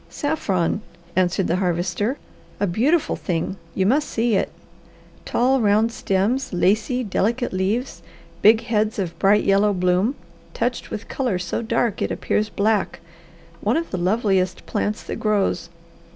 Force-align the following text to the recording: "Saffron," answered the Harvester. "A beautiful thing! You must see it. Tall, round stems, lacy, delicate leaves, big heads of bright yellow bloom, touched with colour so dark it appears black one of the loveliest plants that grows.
"Saffron," 0.09 0.81
answered 1.15 1.45
the 1.45 1.57
Harvester. 1.57 2.17
"A 2.59 2.65
beautiful 2.65 3.15
thing! 3.15 3.57
You 3.75 3.85
must 3.85 4.09
see 4.09 4.33
it. 4.35 4.51
Tall, 5.25 5.61
round 5.61 5.91
stems, 5.91 6.51
lacy, 6.51 7.03
delicate 7.03 7.53
leaves, 7.53 8.01
big 8.41 8.61
heads 8.63 8.97
of 8.97 9.19
bright 9.19 9.43
yellow 9.43 9.73
bloom, 9.73 10.15
touched 10.55 10.89
with 10.89 11.07
colour 11.07 11.37
so 11.37 11.61
dark 11.61 12.01
it 12.01 12.09
appears 12.09 12.49
black 12.49 12.99
one 13.59 13.77
of 13.77 13.91
the 13.91 13.97
loveliest 13.99 14.65
plants 14.65 15.03
that 15.03 15.17
grows. 15.17 15.69